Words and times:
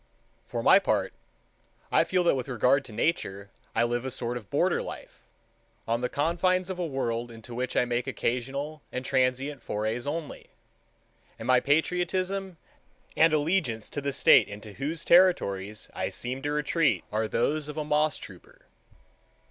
For 0.47 0.63
my 0.63 0.79
part, 0.79 1.13
I 1.91 2.03
feel 2.03 2.23
that 2.23 2.33
with 2.33 2.47
regard 2.47 2.83
to 2.85 2.91
Nature 2.91 3.51
I 3.75 3.83
live 3.83 4.03
a 4.03 4.09
sort 4.09 4.35
of 4.35 4.49
border 4.49 4.81
life, 4.81 5.27
on 5.87 6.01
the 6.01 6.09
confines 6.09 6.71
of 6.71 6.79
a 6.79 6.85
world 6.87 7.29
into 7.29 7.53
which 7.53 7.77
I 7.77 7.85
make 7.85 8.07
occasional 8.07 8.81
and 8.91 9.05
transient 9.05 9.61
forays 9.61 10.07
only, 10.07 10.47
and 11.37 11.45
my 11.45 11.59
patriotism 11.59 12.57
and 13.15 13.31
allegiance 13.31 13.91
to 13.91 14.01
the 14.01 14.11
state 14.11 14.47
into 14.47 14.73
whose 14.73 15.05
territories 15.05 15.87
I 15.93 16.09
seem 16.09 16.41
to 16.41 16.51
retreat 16.51 17.03
are 17.11 17.27
those 17.27 17.67
of 17.67 17.77
a 17.77 17.85
moss 17.85 18.17
trooper. 18.17 18.65